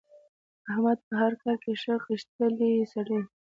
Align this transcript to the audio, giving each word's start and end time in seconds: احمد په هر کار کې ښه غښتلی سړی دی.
احمد 0.71 0.99
په 1.07 1.13
هر 1.21 1.33
کار 1.43 1.55
کې 1.63 1.73
ښه 1.81 1.93
غښتلی 2.05 2.71
سړی 2.93 3.19
دی. 3.23 3.29